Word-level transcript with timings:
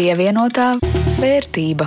Pievienotā 0.00 0.78
vērtība. 1.20 1.84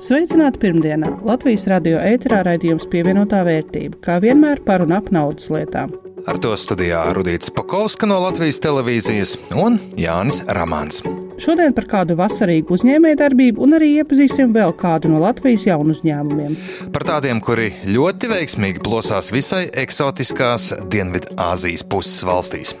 Sveicināti 0.00 0.62
pirmdienā! 0.62 1.10
Latvijas 1.28 1.66
radio 1.68 1.98
ēterā 2.00 2.38
raidījums 2.46 2.86
pievienotā 2.88 3.42
vērtība, 3.44 3.98
kā 4.00 4.14
vienmēr 4.24 4.62
par 4.64 4.86
un 4.86 4.94
ap 4.96 5.10
naudas 5.12 5.50
lietām. 5.52 5.92
Ar 6.24 6.40
to 6.40 6.54
studijā 6.56 7.02
Rudīts 7.18 7.52
Pakovska 7.52 8.08
no 8.08 8.22
Latvijas 8.24 8.62
televīzijas 8.64 9.36
un 9.60 9.76
Jānis 10.00 10.40
Ramāns. 10.56 11.02
Šodien 11.36 11.76
par 11.76 11.90
kādu 11.92 12.16
vasarīgu 12.16 12.78
uzņēmējdarbību 12.78 13.66
un 13.68 13.76
arī 13.76 13.92
iepazīsim 14.00 14.56
vēl 14.56 14.72
kādu 14.80 15.12
no 15.12 15.20
Latvijas 15.20 15.68
jaunu 15.68 15.92
uzņēmumiem. 15.92 16.56
Par 16.96 17.04
tādiem, 17.12 17.44
kuri 17.44 17.74
ļoti 17.92 18.32
veiksmīgi 18.32 18.80
plosās 18.88 19.34
visai 19.36 19.66
eksotiskās 19.84 20.72
Dienvidāzijas 20.88 21.84
puses 21.84 22.24
valstīs. 22.24 22.78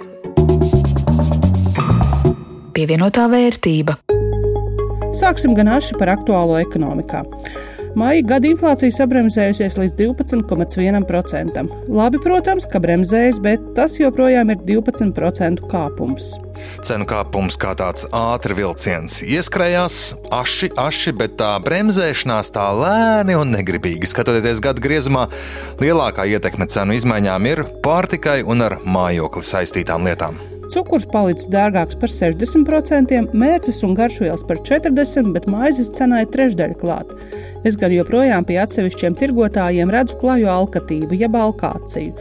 Pievienotā 2.76 3.22
vērtība. 3.32 3.94
Sāksim 5.16 5.54
gan 5.56 5.70
aši 5.78 5.96
par 5.96 6.10
aktuālo 6.12 6.58
ekonomikā. 6.60 7.22
Maija 7.96 8.20
gada 8.28 8.50
inflācija 8.50 8.92
sabremzējusies 8.92 9.78
līdz 9.80 9.94
12,1%. 9.96 11.62
Labi, 11.88 12.18
protams, 12.20 12.66
ka 12.68 12.82
bremzējas, 12.84 13.38
bet 13.40 13.62
tas 13.78 13.94
joprojām 13.96 14.52
ir 14.52 14.60
12% 14.68 15.62
kāpums. 15.70 16.26
Cenu 16.84 17.06
kāpums 17.08 17.56
kā 17.56 17.72
tāds 17.80 18.04
ātrs 18.12 18.58
vilciens 18.58 19.16
ieskrējās, 19.24 19.96
aši, 20.36 20.68
aši, 20.76 21.14
bet 21.16 21.38
tā 21.40 21.54
bremzēšanās 21.64 22.52
tā 22.52 22.66
lēni 22.76 23.38
un 23.40 23.56
negribīgi. 23.56 24.12
Skatoties 24.12 24.60
gada 24.60 24.84
griezumā, 24.84 25.24
lielākā 25.80 26.28
ietekme 26.28 26.68
cenu 26.68 27.00
izmaiņām 27.00 27.48
ir 27.54 27.64
pārtikai 27.80 28.42
un 28.44 28.68
ar 28.68 28.76
mājokli 28.84 29.46
saistītām 29.54 30.04
lietām. 30.04 30.36
Cukurs 30.72 31.06
palicis 31.10 31.50
dārgāks 31.52 31.98
par 32.00 32.10
60%, 32.10 33.34
mērķis 33.36 33.82
un 33.86 33.94
garšvielas 33.98 34.44
par 34.48 34.60
40%, 34.66 35.32
bet 35.34 35.46
maizes 35.50 35.92
cenā 35.94 36.24
ir 36.24 36.30
trešdaļa 36.34 36.78
klāta. 36.80 37.18
Es 37.66 37.78
gan 37.80 37.94
joprojām 37.94 38.46
pie 38.48 38.58
atsevišķiem 38.62 39.16
tirgotājiem 39.20 39.92
redzu 39.94 40.18
klaju 40.20 40.50
alkatīvu, 40.56 41.18
jeb 41.22 41.38
alkāciju. 41.38 42.14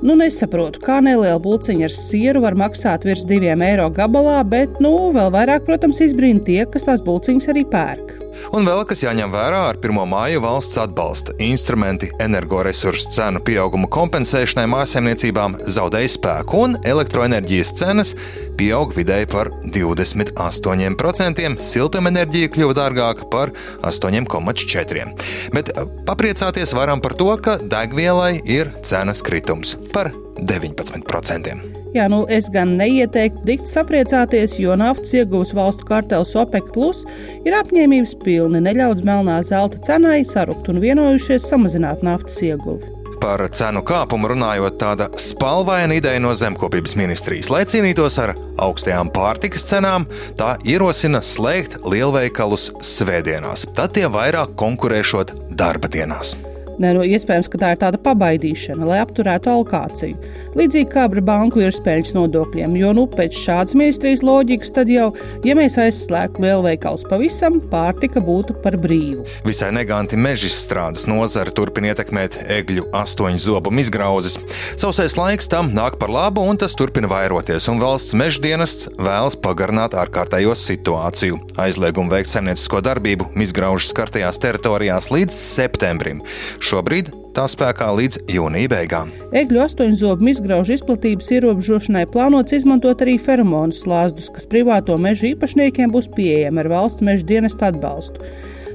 Nu, 0.00 0.16
nesaprotu, 0.16 0.80
kā 0.80 1.02
neliela 1.04 1.36
būciņa 1.44 1.84
ar 1.84 1.92
sieru 1.92 2.40
var 2.46 2.56
maksāt 2.56 3.04
virs 3.04 3.26
diviem 3.28 3.60
eiro 3.66 3.90
gabalā, 3.92 4.38
bet, 4.48 4.80
nu, 4.80 4.94
vēl 5.12 5.28
vairāk, 5.34 5.66
protams, 5.68 6.00
izbrīna 6.06 6.40
tie, 6.46 6.62
kas 6.72 6.88
tās 6.88 7.04
būciņas 7.04 7.52
arī 7.52 7.66
pērk. 7.68 8.19
Un 8.56 8.66
vēl 8.66 8.82
kas 8.88 9.02
jāņem 9.04 9.32
vērā 9.32 9.60
ar 9.70 9.78
1. 9.80 9.98
māju 10.10 10.42
valsts 10.44 10.78
atbalsta 10.82 11.34
instrumenti 11.44 12.10
energoresursu 12.22 13.12
cenu 13.14 13.42
pieauguma 13.46 13.88
kompensēšanai 13.92 14.66
mājsaimniecībām 14.70 15.58
zaudēja 15.70 16.12
spēku, 16.16 16.62
un 16.66 16.76
elektroenerģijas 16.90 17.74
cenas 17.80 18.14
pieaug 18.58 18.94
vidēji 18.96 19.30
par 19.32 19.52
28%, 19.66 21.50
siltumenerģija 21.70 22.52
kļuva 22.54 22.78
dārgāka 22.82 23.28
par 23.32 23.54
8,4%. 23.86 25.28
Bet 25.54 25.74
papriecāties 26.08 26.76
varam 26.76 27.02
par 27.04 27.18
to, 27.18 27.32
ka 27.42 27.58
degvielai 27.60 28.40
ir 28.46 28.74
cenas 28.86 29.24
kritums 29.26 29.76
par 29.94 30.12
19%. 30.40 31.79
Jā, 31.90 32.06
nu 32.10 32.22
es 32.30 32.46
gan 32.54 32.76
neieteiktu 32.78 33.42
dikt 33.48 33.70
sapriecāties, 33.70 34.54
jo 34.62 34.76
naftas 34.78 35.10
iegūs 35.18 35.50
valstu 35.58 35.88
kartels 35.88 36.36
OPEC 36.38 36.70
Plus 36.74 37.02
ir 37.42 37.56
apņēmības 37.58 38.14
pilni 38.22 38.62
neļaut 38.62 39.02
melnā 39.06 39.40
zelta 39.46 39.80
cenai 39.82 40.20
sarukt 40.28 40.70
un 40.70 40.78
vienojušies 40.82 41.48
samazināt 41.50 42.04
naftas 42.06 42.38
ieguvi. 42.46 42.96
Par 43.20 43.42
cenu 43.52 43.82
kāpumu 43.84 44.30
runājot, 44.32 44.78
tāda 44.80 45.10
spalvaina 45.20 45.98
ideja 45.98 46.22
no 46.22 46.30
zemkopības 46.32 46.94
ministrijas, 46.96 47.50
lai 47.52 47.66
cīnītos 47.68 48.16
ar 48.22 48.32
augstajām 48.64 49.10
pārtikas 49.12 49.66
cenām, 49.68 50.06
tā 50.40 50.54
ierosina 50.64 51.20
slēgt 51.20 51.82
lielveikalus 51.84 52.70
svētdienās. 52.80 53.66
Tad 53.76 53.98
tie 53.98 54.06
vairāk 54.08 54.56
konkurēšot 54.62 55.34
darba 55.52 55.92
dienās. 55.92 56.38
Nē, 56.80 56.94
no, 56.96 57.02
iespējams, 57.04 57.48
ka 57.52 57.58
tā 57.60 57.70
ir 57.74 57.80
tāda 57.82 57.98
pabaidīšana, 58.00 58.86
lai 58.88 59.02
apturētu 59.02 59.50
alokāciju. 59.52 60.16
Līdzīgi 60.56 60.88
kā 60.88 61.02
ar 61.10 61.20
banku 61.20 61.60
iespējas 61.60 62.14
nodokļiem, 62.16 62.72
jo 62.80 62.92
nu, 62.96 63.04
pēc 63.10 63.36
šādas 63.36 63.76
ministrijas 63.76 64.22
loģikas, 64.24 64.72
tad 64.78 64.88
jau, 64.88 65.10
ja 65.44 65.56
mēs 65.58 65.76
aizslēgtu 65.82 66.40
lielveikals 66.40 67.04
pavisam, 67.10 67.58
pārtika 67.68 68.22
būtu 68.24 68.56
par 68.64 68.78
brīvu. 68.80 69.26
Visai 69.44 69.68
neganti 69.76 70.16
meža 70.16 70.48
strādes 70.54 71.04
nozara 71.10 71.52
turpina 71.52 71.92
ietekmēt 71.92 72.38
egļu 72.56 72.86
astoņu 72.96 73.42
zobumu 73.44 73.84
izgrauzes. 73.84 74.38
Sausais 74.80 75.18
laiks 75.20 75.52
tam 75.52 75.74
nāk 75.76 76.00
par 76.00 76.08
labu, 76.08 76.46
un 76.48 76.56
tas 76.64 76.72
turpina 76.78 77.12
vairoties, 77.12 77.68
un 77.68 77.82
valsts 77.84 78.16
meža 78.16 78.40
dienests 78.46 78.88
vēlas 78.96 79.36
pagarināt 79.36 79.98
ārkārtējo 80.00 80.56
situāciju. 80.56 81.42
Aizliegumu 81.60 82.16
veikt 82.16 82.32
saimniecisko 82.32 82.80
darbību 82.88 83.28
izgraužu 83.44 83.92
skartajās 83.92 84.40
teritorijās 84.40 85.12
līdz 85.12 85.36
septembrim. 85.36 86.24
Šobrīd 86.70 87.08
tā 87.34 87.48
spēkā 87.50 87.88
līdz 87.98 88.20
jūnija 88.30 88.70
beigām. 88.70 89.08
Egļu 89.34 89.62
astoņzobu 89.64 90.28
izgraužu 90.30 90.76
izplatības 90.76 91.30
ierobežošanai 91.34 92.04
plānots 92.12 92.54
izmantot 92.54 93.02
arī 93.02 93.16
feromonu 93.18 93.74
slāzdus, 93.74 94.28
kas 94.30 94.46
privāto 94.46 94.94
meža 94.94 95.32
īpašniekiem 95.32 95.90
būs 95.90 96.06
pieejami 96.14 96.62
ar 96.62 96.70
valsts 96.70 97.02
meža 97.02 97.26
dienesta 97.26 97.72
atbalstu. 97.72 98.22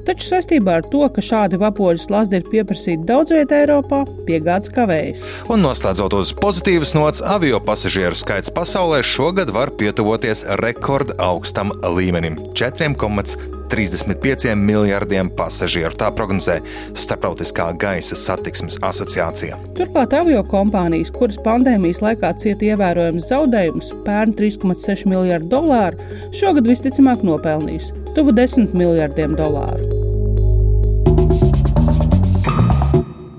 Taču 0.05 0.27
saistībā 0.27 0.75
ar 0.79 0.83
to, 0.91 1.01
ka 1.09 1.21
šādi 1.25 1.57
vapoļu 1.57 1.97
slazdi 2.03 2.37
ir 2.37 2.45
pieprasīti 2.45 3.07
daudz 3.09 3.33
vietā 3.33 3.63
Eiropā, 3.63 4.03
piegādes 4.27 4.69
kavējas. 4.75 5.23
Un 5.49 5.65
noslēdzot 5.65 6.13
uz 6.19 6.29
pozitīvas 6.37 6.93
nots, 6.97 7.23
avio 7.25 7.57
pasažieru 7.65 8.13
skaits 8.17 8.53
pasaulē 8.53 9.01
šogad 9.01 9.49
var 9.55 9.73
pietuvoties 9.79 10.45
rekorda 10.61 11.17
augstam 11.25 11.73
līmenim- 11.97 12.37
4,35 12.59 14.53
miljardiem 14.55 15.29
pasažieru. 15.29 15.97
Tā 15.97 16.11
prognozē 16.13 16.61
Startautiskā 16.93 17.73
gaisa 17.73 18.15
satiksmes 18.15 18.77
asociācija. 18.85 19.57
Turklāt 19.73 20.13
avio 20.13 20.43
kompānijas, 20.43 21.11
kuras 21.11 21.37
pandēmijas 21.37 22.01
laikā 22.05 22.37
cieta 22.37 22.65
ievērojams 22.69 23.25
zaudējumus, 23.31 23.93
pērn 24.05 24.35
3,6 24.37 25.05
miljardu 25.05 25.49
dolāru, 25.49 25.97
šogad 26.31 26.63
visticamāk 26.67 27.23
nopelnīs 27.23 27.91
tuvu 28.13 28.31
10 28.31 28.73
miljardiem 28.73 29.35
dolāru. 29.35 29.94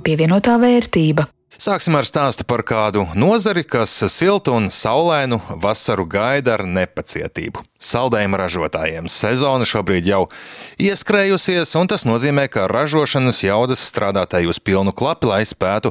Pievienotā 0.07 0.53
vērtība. 0.63 1.25
Sāksim 1.59 1.97
ar 1.99 2.07
stāstu 2.07 2.45
par 2.47 2.61
kādu 2.69 3.07
nozari, 3.19 3.65
kas 3.67 3.91
siltu 4.13 4.53
un 4.55 4.69
saulainu 4.71 5.41
vasaru 5.63 6.05
gaida 6.07 6.53
ar 6.55 6.63
nepacietību. 6.69 7.65
Saldējuma 7.83 8.39
ražotājiem 8.39 9.09
sezona 9.11 9.67
šobrīd 9.67 10.07
jau 10.07 10.21
ieskrējusies, 10.79 11.73
un 11.81 11.91
tas 11.91 12.05
nozīmē, 12.07 12.45
ka 12.53 12.69
ražošanas 12.71 13.41
jaudas 13.43 13.83
strādātāji 13.89 14.51
uz 14.53 14.61
pilnu 14.63 14.93
klapi, 14.95 15.27
lai 15.33 15.41
spētu 15.49 15.91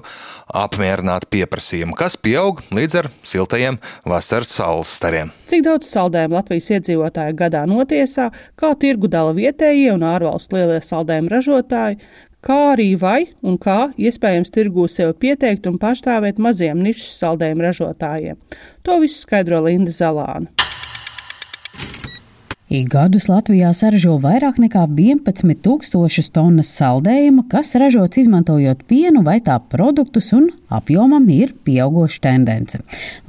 apmierināt 0.64 1.28
pieprasījumu, 1.34 1.98
kas 1.98 2.16
pieaug 2.16 2.62
līdz 2.72 3.00
ar 3.02 3.10
siltajiem 3.26 3.82
vasaras 4.08 4.54
saules 4.62 4.94
stariem. 4.96 5.34
Cik 5.52 5.66
daudz 5.66 5.90
saldējumu 5.92 6.40
Latvijas 6.40 6.70
iedzīvotāju 6.78 7.36
gadā 7.42 7.66
notiesā, 7.68 8.30
kā 8.56 8.72
tirgu 8.80 9.12
dala 9.12 9.36
vietējie 9.36 9.92
un 9.98 10.08
ārvalstu 10.08 10.62
lielie 10.62 10.80
saldējumu 10.86 11.36
ražotāji, 11.36 12.00
kā 12.46 12.58
arī 12.76 12.92
vai 13.00 13.20
un 13.46 13.58
kā 13.62 13.90
iespējams 13.98 14.54
tirgū 14.54 14.86
sev 14.92 15.16
pieteikt 15.22 15.66
un 15.70 15.80
pārstāvēt 15.82 16.42
maziem 16.42 16.84
nišas 16.86 17.18
saldējumu 17.24 17.66
ražotājiem. 17.66 18.40
To 18.86 19.00
visu 19.02 19.24
skaidro 19.26 19.64
Linda 19.66 19.94
Zalāna. 19.96 20.52
Ik 22.66 22.88
gadus 22.90 23.28
Latvijā 23.30 23.70
saražo 23.78 24.16
vairāk 24.18 24.56
nekā 24.58 24.88
11 24.90 25.60
tūkstošus 25.62 26.32
tonnas 26.34 26.72
saldējuma, 26.74 27.44
kas 27.46 27.76
ražots 27.78 28.18
izmantojot 28.18 28.80
pienu 28.90 29.22
vai 29.22 29.36
tā 29.46 29.60
produktus, 29.70 30.32
un 30.34 30.48
apjomam 30.74 31.28
ir 31.30 31.54
pieaugoša 31.62 32.24
tendence. 32.24 32.80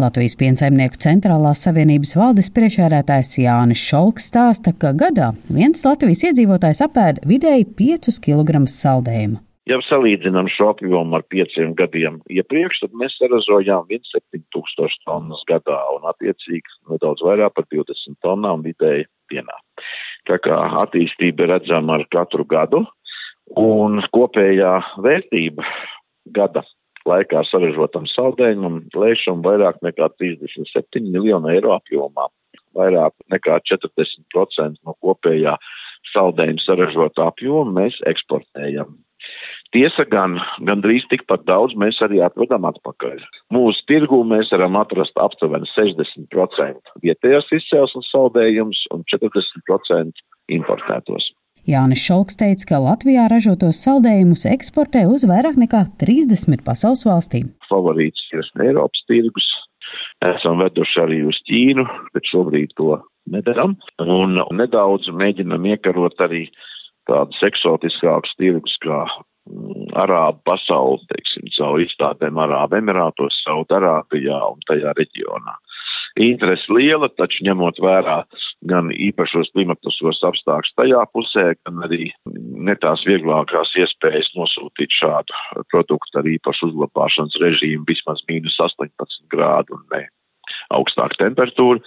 Latvijas 0.00 0.38
piensaimnieku 0.40 0.96
centrālās 1.04 1.66
savienības 1.66 2.16
valdes 2.16 2.48
priekšērētājs 2.56 3.34
Jānis 3.42 3.82
Šolks 3.84 4.30
stāsta, 4.32 4.72
ka 4.72 4.94
gadā 4.96 5.34
viens 5.52 5.84
Latvijas 5.84 6.24
iedzīvotājs 6.30 6.80
apēda 6.88 7.28
vidēji 7.28 7.68
5 7.76 8.16
kg 8.24 8.62
saldējumu. 8.72 9.42
Ja 9.68 9.76
salīdzinām 9.82 10.46
šo 10.48 10.70
apjomu 10.70 11.18
ar 11.18 11.26
pieciem 11.28 11.74
gadiem 11.76 12.22
iepriekš, 12.30 12.84
tad 12.86 12.96
mēs 12.96 13.18
saražojām 13.20 13.90
1,7 13.90 14.46
tūkstoši 14.54 15.04
tonnas 15.04 15.44
gadā 15.50 15.76
un 15.92 16.08
attiecīgi 16.08 16.78
nedaudz 16.94 17.24
vairāk 17.26 17.52
par 17.52 17.68
20 17.74 18.16
tonnām 18.24 18.64
vidēji 18.64 19.04
dienā. 19.32 19.58
Tā 20.26 20.38
kā 20.42 20.56
attīstība 20.82 21.50
redzama 21.52 21.98
ar 21.98 22.06
katru 22.12 22.46
gadu 22.48 22.84
un 23.60 24.00
kopējā 24.14 24.72
vērtība 25.04 25.66
gada 26.34 26.64
laikā 27.06 27.44
saražotam 27.46 28.08
saldējumam 28.10 28.80
lēšam 28.96 29.44
vairāk 29.46 29.78
nekā 29.86 30.10
37 30.18 31.06
miljonu 31.12 31.52
eiro 31.54 31.76
apjomā. 31.76 32.28
Vairāk 32.76 33.14
nekā 33.32 33.60
40% 33.70 34.82
no 34.84 34.96
kopējā 35.04 35.54
saldējuma 36.12 36.64
saražotā 36.64 37.30
apjoma 37.30 37.80
mēs 37.80 37.98
eksportējam. 38.10 38.96
Tiesa 39.74 40.04
gan, 40.06 40.36
gandrīz 40.68 41.06
tikpat 41.10 41.42
daudz 41.48 41.74
mēs 41.78 41.98
arī 42.04 42.20
atvedam 42.24 42.68
atpakaļ. 42.68 43.18
Mūsu 43.54 43.82
tirgū 43.90 44.20
mēs 44.28 44.52
varam 44.54 44.78
atrast 44.78 45.18
aptuveni 45.18 45.66
60% 45.72 46.94
vietējās 47.02 47.50
izcelsmes 47.58 48.12
saldējumus 48.12 48.84
un 48.94 49.02
40% 49.10 50.22
importētos. 50.54 51.32
Jānis 51.66 52.04
Šalks 52.06 52.38
teica, 52.38 52.68
ka 52.70 52.78
Latvijā 52.78 53.26
ražotos 53.26 53.80
saldējumus 53.82 54.46
eksportē 54.52 55.02
uz 55.10 55.26
vairāk 55.26 55.58
nekā 55.58 55.82
30 55.98 56.62
pasaules 56.66 57.02
valstīm. 57.08 57.50
Favorīts 57.66 58.22
ir 58.38 58.46
Eiropas 58.62 59.02
tirgus. 59.10 59.48
Esam 60.22 60.62
veduši 60.62 61.00
arī 61.02 61.20
uz 61.26 61.40
Ķīnu, 61.50 61.82
bet 62.14 62.30
šobrīd 62.30 62.76
to 62.78 63.00
nedaram. 63.34 63.74
Un 63.98 64.38
nedaudz 64.54 65.10
mēģinam 65.10 65.66
iekarot 65.74 66.22
arī 66.22 66.46
tādus 67.10 67.42
eksotiskākus 67.50 68.38
tirgus 68.38 68.78
kā 68.86 69.02
Arābu 69.96 70.42
pasauli, 70.48 71.04
teiksim, 71.12 71.46
caur 71.56 71.80
izstādēm 71.84 72.38
Arābu 72.42 72.80
Emirātos, 72.80 73.38
Saudarābijā 73.44 74.40
un 74.50 74.64
tajā 74.68 74.94
reģionā. 74.98 75.54
Interese 76.16 76.72
liela, 76.72 77.10
taču 77.12 77.44
ņemot 77.44 77.78
vērā 77.84 78.22
gan 78.70 78.88
īpašos 78.90 79.50
klimatiskos 79.52 80.22
apstākļus 80.24 80.76
tajā 80.80 81.02
pusē, 81.12 81.46
gan 81.60 81.84
arī 81.84 82.08
ne 82.66 82.76
tās 82.80 83.04
vieglākās 83.08 83.74
iespējas 83.82 84.32
nosūtīt 84.38 84.96
šādu 84.96 85.36
produktu 85.72 86.22
ar 86.22 86.30
īpašu 86.32 86.70
uzglabāšanas 86.70 87.36
režīmu 87.44 87.84
vismaz 87.88 88.24
mīnus 88.30 88.56
18 88.64 89.26
grādu 89.32 89.76
un 89.76 89.84
ne 89.92 90.06
augstāka 90.74 91.20
temperatūra, 91.20 91.82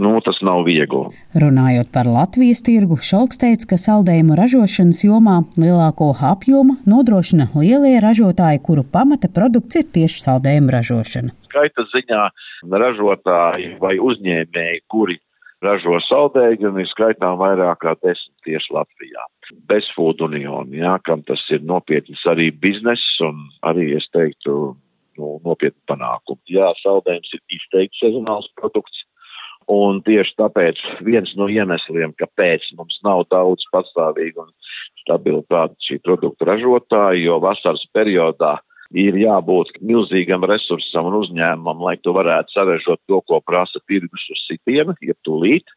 nu, 0.00 0.14
tas 0.24 0.38
nav 0.46 0.64
viegli. 0.68 1.04
Runājot 1.36 1.92
par 1.92 2.08
Latvijas 2.08 2.64
tirgu, 2.64 2.96
Šalks 3.02 3.40
teica, 3.42 3.72
ka 3.74 3.80
saldējumu 3.80 4.38
ražošanas 4.38 5.04
jomā 5.04 5.42
lielāko 5.58 6.14
apjomu 6.32 6.78
nodrošina 6.88 7.50
lielie 7.58 7.98
ražotāji, 8.02 8.64
kuru 8.64 8.86
pamata 8.88 9.30
produkts 9.32 9.82
ir 9.82 9.88
tieši 9.92 10.26
saldējumu 10.26 10.76
ražošana 10.78 11.36
skaita 11.52 11.84
ziņā 11.92 12.22
ražotāji 12.72 13.76
vai 13.82 13.98
uzņēmēji, 14.00 14.84
kuri 14.92 15.18
ražo 15.62 15.98
saldējumu, 16.08 16.82
ir 16.82 16.90
skaitām 16.90 17.36
vairāk 17.40 17.82
kā 17.84 17.94
desmit 18.00 18.48
tieši 18.48 18.74
Latvijā. 18.74 19.26
Bezfood 19.70 20.24
union, 20.24 20.72
jā, 20.74 20.96
kam 21.06 21.22
tas 21.28 21.42
ir 21.54 21.62
nopietns 21.68 22.24
arī 22.30 22.50
bizness 22.64 23.20
un 23.22 23.44
arī, 23.68 23.92
es 23.98 24.08
teiktu, 24.16 24.74
nu, 25.20 25.38
nopietni 25.46 25.80
panākumi. 25.90 26.42
Jā, 26.56 26.72
saldējums 26.82 27.32
ir 27.36 27.58
izteikti 27.58 28.02
sezonāls 28.02 28.50
produkts. 28.58 29.04
Un 29.70 30.00
tieši 30.02 30.34
tāpēc 30.40 30.80
viens 31.06 31.30
no 31.38 31.46
iemesliem, 31.46 32.14
kāpēc 32.18 32.64
mums 32.78 32.98
nav 33.06 33.24
daudz 33.30 33.62
patstāvīgu 33.72 34.42
un 34.42 34.50
stabilu 35.04 35.44
tādu 35.50 35.78
šī 35.86 36.00
produktu 36.02 36.48
ražotāju, 36.48 37.22
jo 37.28 37.38
vasaras 37.42 37.84
periodā 37.94 38.56
ir 38.92 39.16
jābūt 39.16 39.78
milzīgam 39.80 40.44
resursam 40.48 41.08
un 41.08 41.20
uzņēmumam, 41.22 41.80
lai 41.86 41.96
tu 42.02 42.12
varētu 42.16 42.52
sarežot 42.52 43.00
to, 43.08 43.22
ko 43.28 43.40
prasa 43.44 43.80
tirgus 43.88 44.26
uz 44.34 44.42
sitienu, 44.48 44.96
ja 45.00 45.16
tūlīt. 45.26 45.70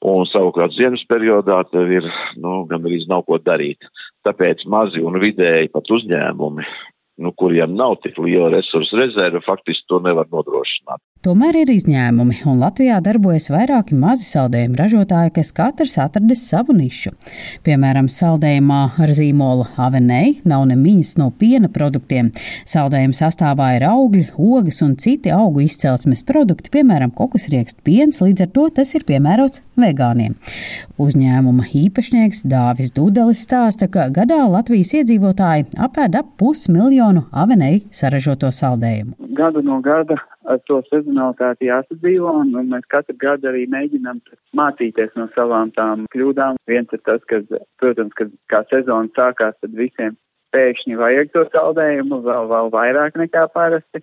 Un 0.00 0.24
savukārt 0.30 0.72
ziemas 0.72 1.02
periodā 1.10 1.58
tev 1.68 1.90
ir, 1.92 2.06
nu, 2.40 2.62
gan 2.70 2.86
arī 2.88 3.02
nav 3.08 3.26
ko 3.26 3.36
darīt. 3.36 3.84
Tāpēc 4.24 4.64
mazi 4.72 5.02
un 5.04 5.18
vidēji 5.20 5.68
pat 5.74 5.90
uzņēmumi 5.92 6.64
nu, 7.20 7.32
kuriem 7.36 7.74
nav 7.76 7.98
tik 8.04 8.18
liela 8.18 8.50
resursu 8.54 8.98
rezerve, 8.98 9.42
faktiski 9.44 9.88
to 9.88 10.00
nevar 10.04 10.28
nodrošināt. 10.32 11.02
Tomēr 11.20 11.58
ir 11.60 11.68
izņēmumi, 11.68 12.38
un 12.48 12.62
Latvijā 12.62 12.96
darbojas 13.04 13.50
vairāki 13.52 13.92
mazi 13.92 14.24
saldējumu 14.24 14.78
ražotāji, 14.78 15.34
kas 15.36 15.50
katrs 15.52 15.98
atradis 16.00 16.46
savu 16.48 16.72
nišu. 16.72 17.10
Piemēram, 17.66 18.06
saldējumā 18.08 18.78
ar 19.04 19.12
zīmolu 19.12 19.66
avenei 19.76 20.38
nav 20.48 20.64
nemiņas 20.70 21.10
no 21.20 21.26
piena 21.36 21.68
produktiem. 21.68 22.30
Saldējuma 22.64 23.18
sastāvā 23.18 23.66
ir 23.76 23.84
augļi, 23.90 24.30
ogas 24.40 24.80
un 24.86 24.94
citi 24.96 25.28
augu 25.36 25.60
izcelsmes 25.66 26.24
produkti, 26.24 26.72
piemēram, 26.78 27.12
kokosriekstu 27.12 27.84
piens, 27.84 28.22
līdz 28.24 28.46
ar 28.46 28.52
to 28.56 28.64
tas 28.80 28.94
ir 28.96 29.04
piemērots 29.04 29.60
vegāniem. 29.76 30.38
Uzņēmuma 30.96 31.68
īpašnieks 31.82 32.46
Dāvis 32.48 32.94
Dudelis 32.96 33.44
stāsta, 33.44 33.90
ka 33.92 34.08
gadā 34.08 34.40
Latvijas 34.48 34.96
iedzīvotāji 35.02 35.68
apēd 35.76 36.16
ap 36.16 36.32
pusmiljonu 36.40 37.26
avenei 37.28 37.82
saražoto 37.92 38.48
saldējumu. 38.56 39.29
Gadu 39.40 39.62
no 39.64 39.78
gada 39.84 40.16
to 40.68 40.80
sezonalitāti 40.88 41.68
jāsadzīvo, 41.70 42.32
un, 42.42 42.54
un 42.60 42.72
mēs 42.72 42.86
katru 42.92 43.16
gadu 43.20 43.48
arī 43.50 43.66
mēģinām 43.72 44.20
mācīties 44.58 45.14
no 45.16 45.28
savām 45.36 45.70
tām 45.76 46.06
kļūdām. 46.14 46.58
Viens 46.68 46.92
ir 46.96 47.02
tas, 47.08 47.22
ka, 47.30 47.40
protams, 47.80 48.16
kad 48.18 48.32
kā 48.52 48.64
sezona 48.72 49.08
sākās, 49.16 49.56
tad 49.62 49.76
visiem 49.78 50.18
pēkšņi 50.54 50.98
vajag 50.98 51.30
to 51.34 51.44
saldējumu 51.52 52.20
vēl, 52.26 52.48
vēl 52.50 52.72
vairāk 52.74 53.18
nekā 53.20 53.46
parasti, 53.54 54.02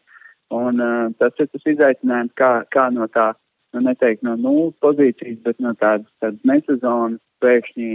un 0.56 0.82
uh, 0.84 1.12
tas 1.20 1.36
ir 1.44 1.52
tas 1.52 1.70
izaicinājums, 1.74 2.34
kā, 2.40 2.52
kā 2.74 2.88
no 2.96 3.10
tā, 3.12 3.34
nu 3.76 3.84
neteikt 3.88 4.24
no 4.26 4.38
nulles 4.40 4.78
pozīcijas, 4.84 5.42
bet 5.44 5.60
no 5.64 5.76
tādas, 5.82 6.10
tādas 6.24 6.40
nesezonas 6.48 7.20
pēkšņi 7.44 7.90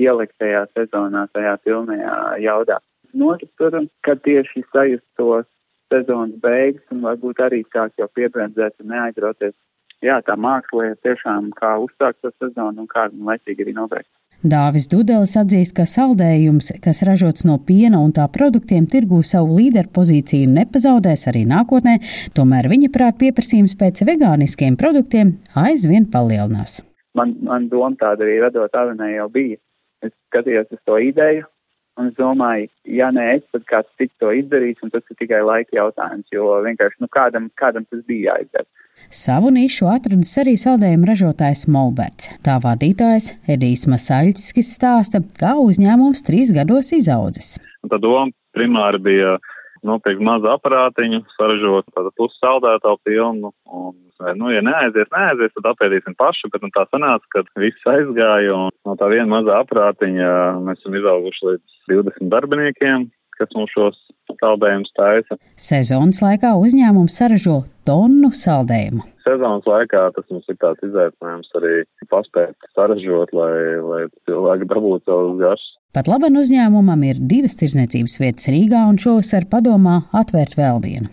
ielikt 0.00 0.34
tajā 0.42 0.64
sezonā, 0.72 1.28
tajā 1.36 1.54
pilnajā 1.66 2.16
jaudā. 2.42 2.80
Notras, 3.14 3.50
protams, 3.60 3.92
kad 4.04 4.20
tieši 4.24 4.64
sajust 4.72 5.04
tos 5.20 5.46
sezonas 5.92 6.36
beigas 6.42 6.84
un 6.94 7.02
varbūt 7.06 7.42
arī 7.46 7.64
sāk 7.72 7.94
jau 8.00 8.08
piebremzēt 8.14 8.78
un 8.82 8.92
neaizrauties. 8.94 9.56
Jā, 10.04 10.20
tā 10.22 10.36
māksla 10.38 10.92
ir 10.92 10.96
tiešām 11.02 11.50
kā 11.58 11.74
uzsākt 11.82 12.20
to 12.22 12.30
sezonu 12.38 12.84
un 12.84 12.90
kā 12.90 13.08
laicīgi 13.10 13.64
arī 13.66 13.74
nobeigt. 13.74 14.10
Dāvis 14.38 14.84
Dudelis 14.86 15.32
atzīst, 15.34 15.74
ka 15.74 15.82
saldējums, 15.82 16.68
kas 16.78 17.00
ražots 17.02 17.42
no 17.42 17.56
piena 17.58 17.98
un 17.98 18.12
tā 18.14 18.28
produktiem, 18.30 18.84
tirgū 18.86 19.18
savu 19.26 19.56
līderu 19.58 19.90
pozīciju 19.96 20.52
nepazaudēs 20.54 21.26
arī 21.32 21.42
nākotnē, 21.50 21.96
tomēr 22.38 22.68
viņa 22.70 22.92
prāt 22.94 23.18
pieprasījums 23.18 23.74
pēc 23.80 24.04
vegāniskiem 24.06 24.78
produktiem 24.78 25.34
aizvien 25.58 26.06
palielinās. 26.06 26.78
Man, 27.18 27.34
man 27.42 27.66
doma 27.72 27.98
tāda 27.98 28.22
arī 28.22 28.38
radot 28.44 28.78
avenē 28.78 29.10
jau 29.16 29.26
bija. 29.34 29.58
Es 30.06 30.14
skatījos 30.30 30.70
uz 30.70 30.84
to 30.86 31.00
ideju, 31.02 31.48
Un 31.98 32.12
es 32.12 32.14
domāju, 32.14 32.68
ja 32.94 33.08
nē, 33.10 33.24
es, 33.38 33.46
tad 33.50 33.64
kāds 33.66 33.90
cits 33.98 34.14
to 34.22 34.30
izdarīs, 34.30 34.78
un 34.86 34.92
tas 34.92 35.02
ir 35.10 35.18
tikai 35.18 35.40
laika 35.42 35.74
jautājums, 35.80 36.28
jo 36.30 36.52
vienkārši 36.62 37.02
nu, 37.02 37.08
kādam, 37.10 37.48
kādam 37.58 37.86
tas 37.90 38.04
bija 38.06 38.36
jāizdara. 38.36 38.68
Savu 39.14 39.50
nišu 39.54 39.88
atradis 39.88 40.30
arī 40.42 40.54
saldējuma 40.60 41.08
ražotājs 41.08 41.64
Molberts. 41.74 42.30
Tā 42.44 42.58
vadītājs 42.62 43.32
Edijs 43.50 43.86
Masaļskis 43.90 44.72
stāsta, 44.78 45.22
kā 45.40 45.54
uzņēmums 45.62 46.26
trīs 46.26 46.52
gados 46.54 46.92
izaudzis. 46.94 47.56
Tā 47.88 47.98
doma 48.02 48.28
primāri 48.54 49.00
bija 49.02 49.38
nopirkt 49.86 50.22
mazu 50.24 50.50
aparātiņu, 50.52 51.22
saražot 51.36 51.88
tādu 51.94 52.12
pussaldētāju 52.18 53.00
pilnu 53.06 53.52
un 53.66 53.96
nu, 54.38 54.50
ja 54.50 54.62
neaizies, 54.64 55.06
neaizies, 55.14 55.52
tad 55.54 55.70
apēdīsim 55.72 56.16
paši, 56.18 56.50
bet 56.52 56.64
nu, 56.64 56.72
tā 56.74 56.84
sanāca, 56.90 57.24
ka 57.30 57.44
viss 57.62 57.86
aizgāja 57.86 58.56
un 58.56 58.72
no 58.86 58.96
tā 58.98 59.10
viena 59.12 59.28
mazā 59.30 59.60
aprātiņa 59.62 60.32
mēs 60.66 60.80
esam 60.82 60.96
izauguši 60.98 61.46
līdz 61.50 61.78
20 61.92 62.32
darbiniekiem, 62.34 63.06
kas 63.40 63.54
mums 63.56 63.72
šos 63.74 63.98
saldējumus 64.36 64.92
taisa. 64.98 65.38
Sezonas 65.58 66.20
laikā 66.22 66.52
uzņēmums 66.60 67.16
saražo 67.20 67.62
tonu 67.88 68.30
saldējumu. 68.36 69.04
Sezonas 69.24 69.66
laikā 69.68 70.04
tas 70.16 70.28
mums 70.32 70.46
ir 70.50 70.58
tāds 70.60 70.84
izaicinājums 70.84 71.58
arī 71.58 71.74
paspēt 72.12 72.70
saražot, 72.76 73.32
lai, 73.36 73.52
lai 73.84 74.04
cilvēki 74.28 74.68
dabūtu 74.70 75.04
savus 75.08 75.42
garšas. 75.42 75.74
Pat 75.96 76.04
labi 76.04 76.28
uzņēmumam 76.36 77.00
ir 77.08 77.20
divas 77.30 77.56
tirdzniecības 77.58 78.18
vietas 78.20 78.50
Rīgā 78.52 78.82
un 78.90 78.98
šovasar 79.00 79.46
padomā 79.48 80.02
atvērt 80.20 80.58
vēl 80.58 80.82
vienu. 80.84 81.08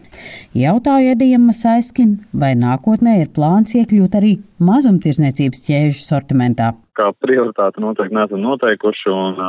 Jautāju 0.53 1.13
Edijam 1.15 1.47
Masaiskim, 1.47 2.17
vai 2.35 2.51
nākotnē 2.59 3.21
ir 3.21 3.31
plāns 3.35 3.71
iekļūt 3.79 4.19
arī 4.19 4.33
mazumtirdzniecības 4.59 5.63
ķēžu 5.69 6.03
sortimentā. 6.03 6.73
Kā 6.95 7.09
prioritāte 7.19 7.81
noteikti 7.83 8.15
neesam 8.15 8.39
noteikuši, 8.39 9.09
un 9.11 9.39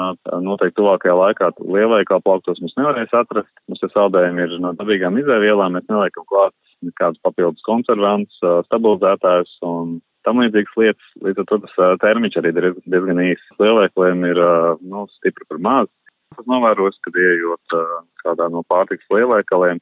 noteikti 0.42 0.80
tuvākajā 0.80 1.14
laikā 1.14 1.50
lielveikā 1.62 2.18
plauktos 2.24 2.58
mums 2.62 2.74
nevarēs 2.78 3.14
atrast. 3.14 3.52
Mums 3.70 3.84
ir 3.86 3.92
saldējumi 3.92 4.42
ir 4.42 4.56
no 4.62 4.72
dabīgām 4.78 5.20
izēvielām, 5.20 5.76
mēs 5.78 5.86
neliekam 5.90 6.26
klāt 6.26 6.54
nekādus 6.84 7.22
papildus 7.22 7.62
konservantus, 7.66 8.40
stabilizētājus 8.66 9.54
un 9.66 10.00
tam 10.26 10.42
līdzīgas 10.42 10.80
lietas. 10.80 11.12
Līdz 11.22 11.44
ar 11.44 11.48
to 11.52 11.60
tas 11.62 11.76
termiņš 12.02 12.40
arī 12.40 12.52
ir 12.52 12.68
diezgan 12.82 13.22
īss. 13.28 13.54
Lielveikaliem 13.62 14.26
ir 14.32 14.42
nu, 14.82 15.06
stipri 15.20 15.46
par 15.46 15.62
maz. 15.62 15.92
Es 16.34 16.48
novēroju, 16.50 16.98
ka 17.06 17.14
ieejot 17.14 17.78
kādā 18.24 18.50
no 18.50 18.64
pārtiks 18.66 19.06
lielveikaliem, 19.14 19.78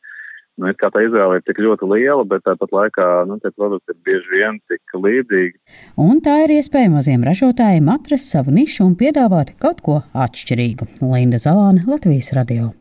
nu, 0.60 0.70
kā 0.78 0.90
tā 0.94 1.04
izvēle 1.06 1.38
ir 1.38 1.44
tik 1.46 1.60
ļoti 1.62 1.88
liela, 1.90 2.24
bet 2.28 2.44
tāpat 2.46 2.74
laikā 2.74 3.08
nu, 3.30 3.38
tie 3.42 3.52
produkti 3.54 3.94
ir 3.94 4.00
bieži 4.06 4.32
vien 4.32 4.58
tik 4.70 4.96
līdzīgi. 4.96 5.56
Un 6.00 6.20
tā 6.24 6.40
ir 6.44 6.56
iespēja 6.58 6.92
maziem 6.94 7.26
ražotājiem 7.26 7.90
atrast 7.94 8.34
savu 8.34 8.54
nišu 8.54 8.86
un 8.88 8.98
piedāvāt 8.98 9.54
kaut 9.62 9.84
ko 9.84 10.00
atšķirīgu. 10.12 10.90
Linda 11.04 11.40
Zalāne, 11.42 11.86
Latvijas 11.90 12.32
radio. 12.36 12.72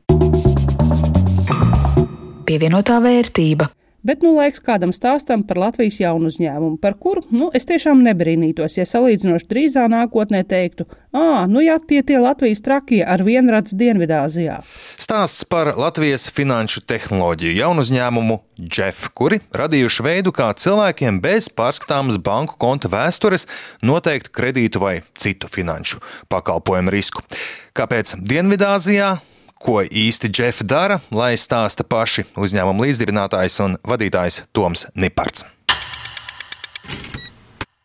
Pievienotā 2.43 2.99
vērtība. 3.03 3.71
Bet 4.03 4.19
nu 4.19 4.33
laiks 4.35 4.59
kādam 4.59 4.91
stāstam 4.91 5.45
par 5.47 5.61
Latvijas 5.61 6.01
jaunu 6.01 6.27
uzņēmumu, 6.27 6.75
par 6.83 6.97
kuru 6.99 7.21
nu, 7.31 7.47
es 7.55 7.63
tiešām 7.69 8.01
nebrīnītos, 8.03 8.75
ja 8.75 8.83
salīdzinoši 8.89 9.47
drīzā 9.47 9.85
nākotnē 9.87 10.41
teiktu, 10.43 10.89
ah, 11.15 11.45
nu 11.47 11.63
jā, 11.63 11.77
tie 11.79 12.01
tie 12.03 12.19
Latvijas 12.19 12.59
trakie 12.65 12.99
ar 12.99 13.23
vienrads 13.23 13.71
Dienvidāzijā. 13.79 14.59
Stāsts 14.99 15.47
par 15.47 15.71
Latvijas 15.79 16.27
finanšu 16.35 16.83
tehnoloģiju 16.83 17.55
jaunu 17.61 17.87
uzņēmumu 17.87 18.39
Jeff, 18.67 19.07
kuri 19.15 19.39
radījuši 19.55 20.07
veidu, 20.11 20.35
kā 20.35 20.51
cilvēkiem 20.51 21.23
bez 21.23 21.47
pārskatāmas 21.47 22.19
banku 22.19 22.59
konta 22.59 22.91
vēstures 22.91 23.47
noteikt 23.87 24.33
kredītu 24.35 24.83
vai 24.83 24.97
citu 25.15 25.47
finanšu 25.47 26.03
pakalpojumu 26.27 26.91
risku. 26.91 27.23
Kāpēc 27.71 28.17
Dienvidāzijā? 28.19 29.15
Ko 29.63 29.79
īsti 29.79 30.27
Jeff 30.27 30.65
dara, 30.67 30.97
lai 31.15 31.37
stāsta 31.39 31.85
paši 31.87 32.25
uzņēmuma 32.35 32.83
līdzdibinātājs 32.83 33.61
un 33.63 33.77
vadītājs 33.87 34.41
Toms 34.51 34.89
Niparts. 34.99 35.45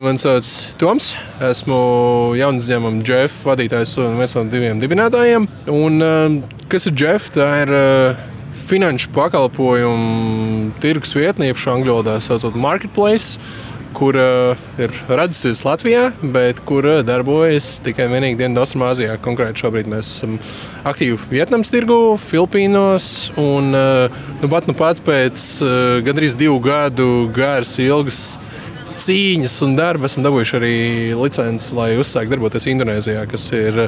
Mani 0.02 0.18
sauc 0.18 0.50
Toms. 0.78 1.12
Esmu 1.42 1.78
jaunas 2.38 2.66
uzņēmuma 2.66 3.04
Jeff 3.06 3.46
vadītājs 3.46 3.94
un 4.02 4.18
viens 4.18 4.34
no 4.34 4.42
diviem 4.50 4.82
dibinātājiem. 4.82 5.46
Un, 5.70 6.02
kas 6.66 6.90
ir 6.90 6.98
Jeff? 6.98 7.30
Tā 7.34 7.46
ir 7.62 7.72
finanšu 8.68 9.14
pakalpojumu 9.14 10.74
tirgus 10.82 11.14
vietne, 11.14 11.46
jeb 11.48 11.62
angļu 11.62 11.94
valodā 11.94 12.18
saucot 12.20 12.58
Marketplace 12.58 13.38
kura 13.98 14.54
ir 14.78 14.92
radusies 15.10 15.64
Latvijā, 15.66 16.12
bet 16.22 16.60
kura 16.66 17.00
darbojas 17.06 17.78
tikai 17.82 18.06
un 18.06 18.14
vienīgi 18.14 18.38
Dienvidu-Austrumāzijā. 18.38 19.16
Konkrēti 19.24 19.64
šobrīd 19.64 19.90
mēs 19.90 20.12
esam 20.12 20.36
aktīvi 20.86 21.18
Vietnamas 21.32 21.72
tirgu, 21.74 22.14
Filipīnos. 22.22 23.08
Un, 23.42 23.72
nu, 23.72 24.50
pat, 24.52 24.68
nu, 24.70 24.76
pat 24.78 25.02
pēc 25.06 25.48
gandrīz 26.06 26.38
divu 26.38 26.60
gadu 26.62 27.26
garas 27.34 27.74
ilgas 27.82 28.22
cīņas 28.98 29.56
un 29.66 29.74
darba 29.78 30.06
esam 30.10 30.26
dabūjuši 30.26 30.56
arī 30.58 30.76
licenci, 31.18 31.74
lai 31.78 31.90
uzsāktu 31.98 32.34
darboties 32.34 32.68
Indonēzijā, 32.70 33.24
kas 33.30 33.48
ir 33.54 33.82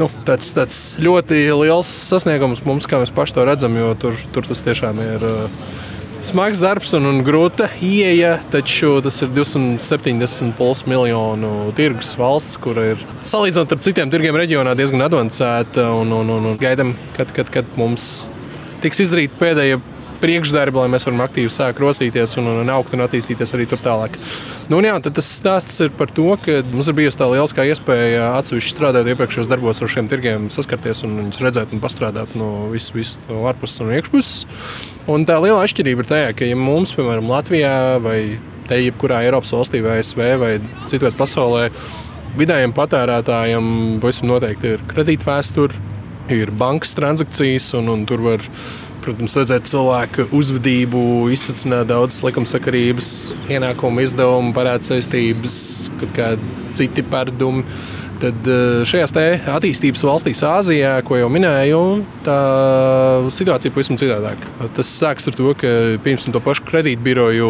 nu, 0.00 0.08
tāds, 0.28 0.52
tāds 0.56 0.82
ļoti 1.04 1.46
liels 1.62 1.88
sasniegums 2.12 2.64
mums, 2.68 2.88
kā 2.88 3.00
mēs 3.00 3.12
paši 3.16 3.36
to 3.36 3.48
redzam, 3.48 3.76
jo 3.80 3.94
tur, 4.00 4.20
tur 4.36 4.48
tas 4.48 4.64
tiešām 4.68 5.02
ir. 5.04 5.26
Uh, 5.32 5.90
Smags 6.22 6.60
darbs 6.62 6.92
un, 6.94 7.02
un 7.02 7.16
grūta 7.26 7.66
ieeja, 7.82 8.36
taču 8.52 8.92
tas 9.02 9.16
ir 9.24 9.32
270 9.34 10.84
miljonu 10.86 11.72
tirgus 11.74 12.12
valsts, 12.14 12.60
kur 12.62 12.78
ir 12.78 13.02
salīdzinot 13.26 13.74
ar 13.74 13.80
citiem 13.82 14.12
tirgiem 14.12 14.38
reģionā 14.38 14.76
diezgan 14.78 15.02
avansēta. 15.08 15.88
Un, 15.98 16.14
un, 16.14 16.30
un, 16.30 16.46
un 16.52 16.60
gaidām, 16.60 16.94
kad, 17.16 17.34
kad, 17.34 17.50
kad 17.50 17.74
mums 17.74 18.04
tiks 18.84 19.02
izdarīta 19.02 19.34
pēdējā 19.40 19.80
priekšdarbi, 20.22 20.78
lai 20.80 20.90
mēs 20.92 21.06
varam 21.08 21.22
aktīvi 21.24 21.50
sākt 21.52 21.82
rosīties 21.82 22.36
un, 22.40 22.48
un 22.62 22.70
augt 22.72 22.94
un 22.96 23.04
attīstīties 23.04 23.54
arī 23.56 23.66
tur 23.70 23.82
tālāk. 23.82 24.16
Nu, 24.70 24.78
jā, 24.84 24.94
tas 25.08 25.30
stāsts 25.38 25.82
ir 25.84 25.92
par 25.98 26.12
to, 26.14 26.28
ka 26.42 26.60
mums 26.70 26.90
ir 26.90 26.96
bijusi 26.98 27.20
tā 27.20 27.28
liela 27.32 27.66
iespēja 27.66 28.30
atsevišķi 28.38 28.74
strādāt 28.74 29.10
iepriekšējos 29.12 29.50
darbos 29.50 29.82
ar 29.82 29.92
šiem 29.92 30.10
tirgiem, 30.12 30.48
saskarties 30.54 31.04
un 31.06 31.18
viņus 31.20 31.42
redzēt 31.42 31.74
un 31.74 31.82
pastrādāt 31.82 32.36
no 32.38 32.68
visas 32.72 32.94
vis, 32.96 33.16
no 33.28 33.44
ārpuses 33.50 33.82
un 33.84 33.92
iekšpuses. 33.98 34.32
Un 35.10 35.26
tā 35.28 35.36
liela 35.42 35.64
atšķirība 35.66 36.04
ir 36.04 36.10
tajā, 36.12 36.32
ka 36.38 36.48
ja 36.48 36.58
mums, 36.58 36.94
piemēram, 36.96 37.30
Latvijā 37.30 37.74
vai 38.02 38.18
te 38.70 38.78
jebkurā 38.78 39.24
Eiropas 39.26 39.52
valstī 39.54 39.82
vai 39.84 39.98
ASV 40.00 40.22
vai 40.40 40.52
citviet 40.90 41.18
pasaulē, 41.18 41.66
vidējiem 42.38 42.72
patērētājiem 42.76 43.66
pavisam 44.02 44.30
noteikti 44.30 44.76
ir 44.76 44.86
kredītvēsture, 44.92 45.90
ir 46.32 46.52
bankas 46.56 46.94
transakcijas 46.96 47.72
un, 47.78 47.90
un 47.92 48.06
tur 48.08 48.22
var 48.24 48.46
Protams, 49.02 49.34
redzēt 49.34 49.66
cilvēku 49.66 50.28
uzvedību, 50.38 51.00
izsacināt 51.34 51.88
daudzas 51.90 52.20
likumsakarības, 52.22 53.08
ienākumu, 53.50 54.04
izdevumu, 54.04 54.52
parādu 54.54 54.92
saistības, 54.92 55.56
kaut 55.98 56.14
kādi 56.14 56.52
citi 56.78 57.02
pārdumi. 57.10 57.64
Tad 58.22 58.46
eh, 58.46 58.82
šajās 58.86 59.10
attīstības 59.50 60.04
valstīs, 60.06 60.42
Āzijā, 60.46 60.92
ko 61.06 61.16
jau 61.18 61.26
minēju, 61.32 61.80
tā 62.22 62.36
situācija 63.34 63.74
pavisam 63.74 63.98
citādāka. 63.98 64.50
Tas 64.76 64.92
sākas 64.94 65.26
ar 65.26 65.34
to, 65.34 65.48
ka 65.58 65.72
piemēram 66.04 66.34
to 66.36 66.42
pašu 66.44 66.66
kredītbiroju 66.68 67.48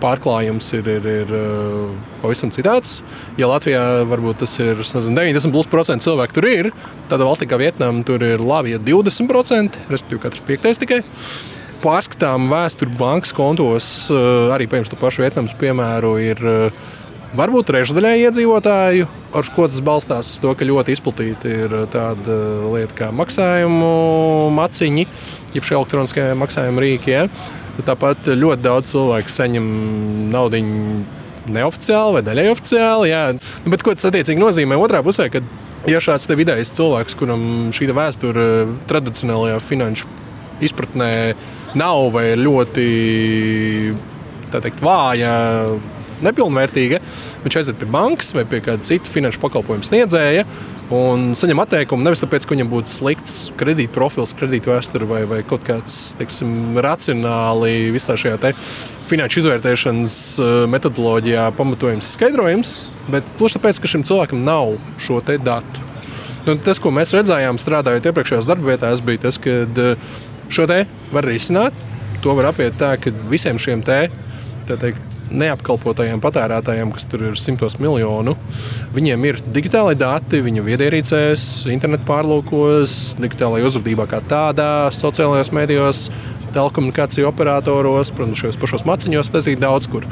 pārklājums 0.00 0.70
ir, 0.78 0.88
ir, 0.94 1.10
ir 1.24 1.34
eh, 1.36 2.14
pavisam 2.22 2.52
citāds. 2.54 3.02
Ja 3.36 3.50
Latvijā 3.52 3.82
varbūt 4.08 4.40
tas 4.46 4.56
ir 4.62 4.80
nezinu, 4.80 5.12
90% 5.20 6.08
cilvēku 6.08 6.38
tur 6.38 6.48
ir, 6.48 6.70
tad 7.12 7.20
valstī 7.20 7.50
kā 7.50 7.60
Vietnam 7.60 8.00
tur 8.06 8.24
ir 8.24 8.40
labi, 8.40 8.72
ja 8.72 8.80
20%, 8.80 9.84
respektīvi 9.92 10.24
katrs 10.24 10.48
piektais 10.48 10.80
tikai 10.80 11.02
pārskatām 11.84 12.48
vēsturi 12.48 12.96
bankas 12.96 13.36
kontos, 13.36 13.90
eh, 14.08 14.52
arī 14.56 14.64
piemēram, 14.64 14.94
to 14.94 15.04
pašu 15.04 15.26
Vietnamas 15.26 15.52
piemēru, 15.60 16.16
ir 16.24 16.46
Varbūt 17.34 17.66
trešdaļai 17.72 18.14
iedzīvotāju, 18.22 19.06
ar 19.34 19.48
ko 19.56 19.66
tas 19.66 19.82
balstās 19.84 20.28
uz 20.30 20.38
to, 20.40 20.52
ka 20.54 20.68
ļoti 20.68 20.94
izplatīta 20.94 21.50
ir 21.50 21.74
tāda 21.90 22.36
lieta 22.70 22.94
kā 22.96 23.08
maksājumu 23.10 23.90
maciņi, 24.54 25.06
jeb 25.56 25.66
šie 25.66 25.74
elektroniskie 25.80 26.28
maksājumu 26.38 26.84
rīki. 26.84 27.16
Ja? 27.16 27.26
Tāpat 27.86 28.30
ļoti 28.30 28.62
daudz 28.64 28.94
cilvēku 28.94 29.32
saņem 29.34 29.66
naudu 30.32 30.62
neoficiāli 31.50 32.16
vai 32.16 32.22
daļai 32.26 32.46
oficiāli. 32.52 33.10
Jā. 33.10 33.24
Nu, 33.34 33.74
bet 33.74 33.82
ko 33.84 33.94
tas 33.96 34.08
attiecīgi 34.08 34.40
nozīmē 34.40 34.78
otrā 34.80 35.02
pusē? 35.06 35.28
Kad 35.32 35.46
ja 35.90 36.00
šāds 36.02 36.30
vidējs 36.30 36.72
cilvēks, 36.78 37.18
kuram 37.18 37.42
šī 37.74 37.90
vēsture 37.94 38.46
tradicionālajā 38.90 39.58
finanšu 39.66 40.10
izpratnē 40.66 41.10
nav 41.76 42.08
vai 42.14 42.30
ļoti 42.38 42.86
teikt, 44.54 44.80
vāja 44.80 45.34
nepilnvērtīga, 46.24 47.02
viņš 47.44 47.58
aiziet 47.60 47.78
pie 47.80 47.88
bankas 47.90 48.32
vai 48.36 48.46
pie 48.48 48.62
kāda 48.64 48.86
cita 48.86 49.10
finanšu 49.12 49.42
pakalpojumu 49.42 49.86
sniedzēja 49.86 50.46
un 50.94 51.32
saņem 51.38 51.60
atteikumu 51.64 52.06
nevis 52.06 52.22
tāpēc, 52.22 52.46
ka 52.46 52.54
viņam 52.54 52.68
būtu 52.70 52.92
slikts 52.92 53.36
kredīt 53.58 53.90
profils, 53.94 54.34
kredīt 54.38 54.68
vēsture 54.70 55.08
vai, 55.08 55.24
vai 55.28 55.40
kaut 55.46 55.64
kāds 55.66 56.14
teiksim, 56.18 56.78
racionāli 56.82 57.90
visā 57.94 58.14
šajā 58.18 58.52
finanšu 59.06 59.42
izvērtēšanas 59.42 60.18
eh, 60.38 60.52
metodoloģijā 60.70 61.48
pamatojums 61.58 62.12
skaidrojums, 62.16 62.76
bet 63.10 63.26
tieši 63.38 63.58
tāpēc, 63.58 63.82
ka 63.82 63.90
šim 63.90 64.06
cilvēkam 64.06 64.46
nav 64.46 64.76
šo 65.02 65.20
datu. 65.26 65.84
Nu, 66.46 66.54
tas, 66.62 66.78
ko 66.78 66.92
mēs 66.94 67.10
redzējām, 67.14 67.58
strādājot 67.58 68.06
iepriekšējās 68.06 68.46
darba 68.46 68.70
vietās, 68.70 69.02
bija 69.02 69.26
tas, 69.26 69.40
ka 69.42 69.64
eh, 69.66 70.14
šo 70.48 70.68
te 70.70 70.84
var 71.14 71.26
risināt. 71.26 71.74
To 72.22 72.34
var 72.38 72.52
apiet 72.52 72.78
tā, 72.80 72.94
ka 72.98 73.10
visiem 73.30 73.58
šiem 73.60 73.82
te, 73.86 74.06
teikt, 74.66 75.15
neapkalpotajiem 75.30 76.20
patērētājiem, 76.22 76.92
kas 76.94 77.06
tur 77.10 77.24
ir 77.30 77.40
simtos 77.40 77.78
miljonu, 77.82 78.36
viņiem 78.96 79.26
ir 79.28 79.40
digitālai 79.54 79.96
dati, 79.98 80.42
viņu 80.44 80.64
viedierīcēs, 80.66 81.66
internetu 81.72 82.06
pārlūkos, 82.08 83.16
digitālajā 83.22 83.70
uzvedībā 83.70 84.08
kā 84.10 84.22
tādā, 84.30 84.88
sociālajos 84.94 85.52
medijos, 85.56 86.06
telekomunikāciju 86.56 87.28
operatoros, 87.28 88.12
protams, 88.16 88.40
šajos 88.40 88.60
pašos 88.60 88.86
maciņos, 88.88 89.32
tas 89.34 89.48
ir 89.50 89.60
daudz 89.60 89.90
kur. 89.92 90.06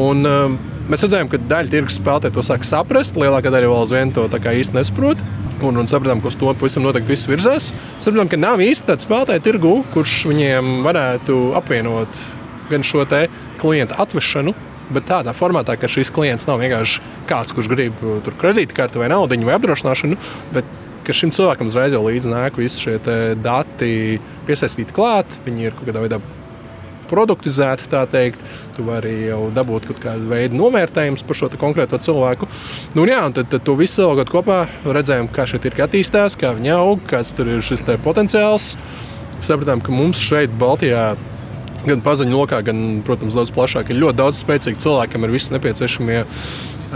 Un, 0.00 0.24
um, 0.24 0.56
mēs 0.88 1.04
redzējām, 1.04 1.30
ka 1.32 1.42
daļa 1.50 1.74
tirgus 1.74 2.00
spēlētāji 2.00 2.36
to 2.38 2.46
sāk 2.46 2.66
saprast, 2.66 3.20
lielākā 3.20 3.52
daļa 3.52 3.70
vēl 3.70 3.84
aizvien 3.84 4.14
to 4.16 4.26
īsti 4.30 4.78
nesaprot. 4.78 5.22
Un, 5.60 5.76
un 5.76 5.84
sapratām, 5.90 6.22
ka 6.24 6.30
uz 6.30 6.38
to 6.40 6.48
pavisam 6.56 6.86
noteikti 6.86 7.12
viss 7.12 7.28
virzās. 7.28 7.66
Sapratām, 8.00 8.30
ka 8.32 8.38
nav 8.40 8.62
īsti 8.64 8.88
tāds 8.88 9.04
spēlētāju 9.04 9.44
tirgu, 9.44 9.74
kurš 9.92 10.22
viņiem 10.30 10.78
varētu 10.86 11.50
apvienot 11.58 12.22
gan 12.70 12.86
šo 12.86 13.06
klientu 13.60 13.98
atvešanu, 14.00 14.54
bet 14.90 15.06
tādā 15.10 15.34
formātā, 15.36 15.76
ka 15.78 15.90
šis 15.90 16.10
klients 16.14 16.48
nav 16.50 16.60
vienkārši 16.62 17.02
kāds, 17.30 17.54
kurš 17.54 17.70
grib 17.70 18.00
uh, 18.02 18.32
kredītkarti 18.40 19.00
vai 19.02 19.10
naudu 19.12 19.38
vai 19.46 19.56
apdrošināšanu, 19.58 20.18
bet 20.54 20.68
ka 21.06 21.14
šim 21.16 21.32
cilvēkam 21.34 21.70
uzreiz 21.70 21.94
jau 21.94 22.02
līdzi 22.04 22.30
nāk 22.30 22.58
visi 22.60 22.84
šie 22.84 22.98
dati 23.40 24.20
piesaistīti 24.48 24.94
klāt, 24.94 25.40
viņi 25.46 25.68
ir 25.68 25.76
kaut 25.78 25.88
kādā 25.88 26.04
veidā 26.04 26.20
produktizēti, 27.10 27.88
tā 27.90 28.04
teikt. 28.10 28.42
Tu 28.76 28.84
vari 28.86 29.14
jau 29.26 29.48
dabūt 29.54 29.88
kaut 29.90 30.02
kādu 30.04 30.30
veidu 30.30 30.58
novērtējumu 30.60 31.26
par 31.26 31.38
šo 31.38 31.50
konkrēto 31.60 31.98
cilvēku. 32.02 32.48
Nu, 32.94 33.06
jā, 33.08 33.22
tad, 33.34 33.50
tad 33.52 33.64
to 33.66 33.76
visu 33.78 34.04
savukārt 34.04 34.30
kopā 34.30 34.60
redzējām, 34.86 35.30
kā 35.34 35.48
šie 35.50 35.62
tirgi 35.64 35.86
attīstās, 35.86 36.38
kā 36.40 36.54
viņi 36.58 36.74
aug, 36.76 37.02
kāds 37.10 37.34
tur 37.36 37.50
ir 37.50 37.64
šis 37.66 37.82
potenciāls. 38.04 38.76
Sapratām, 39.40 39.80
ka 39.80 39.92
mums 39.94 40.20
šeit, 40.20 40.52
Baltijā, 40.60 41.14
gan 41.86 42.02
paziņu 42.04 42.36
lokā, 42.36 42.60
gan, 42.66 43.00
protams, 43.06 43.36
daudz 43.36 43.52
plašāk. 43.54 43.90
Ir 43.90 44.02
ļoti 44.02 44.20
daudz 44.20 44.42
spēcīgu 44.44 44.82
cilvēku, 44.82 45.14
kam 45.14 45.26
ir 45.26 45.34
visi 45.34 45.54
nepieciešamie 45.54 46.20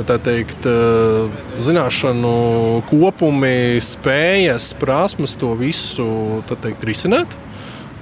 teikt, 0.03 0.67
eh, 0.67 1.31
zināšanu 1.63 2.83
kopumi, 2.91 3.81
spējas, 3.81 4.75
prasmes 4.79 5.37
to 5.39 5.55
visu 5.55 6.43
teikt, 6.49 6.85
risināt. 6.85 7.29